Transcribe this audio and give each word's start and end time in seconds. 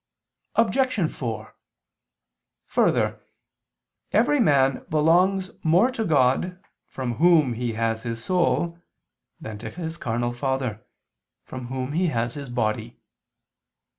Obj. 0.55 1.11
4: 1.13 1.55
Further, 2.65 3.23
every 4.11 4.39
man 4.39 4.83
belongs 4.89 5.51
more 5.63 5.91
to 5.91 6.03
God, 6.05 6.59
from 6.87 7.17
Whom 7.17 7.53
he 7.53 7.73
has 7.73 8.01
his 8.01 8.23
soul, 8.23 8.79
than 9.39 9.59
to 9.59 9.69
his 9.69 9.97
carnal 9.97 10.31
father, 10.31 10.83
from 11.43 11.67
whom 11.67 11.91
he 11.91 12.07
has 12.07 12.33
his 12.33 12.49
body. 12.49 12.97